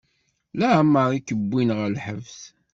[0.59, 2.39] Leɛmeṛ i k-wwin ɣer lḥebs?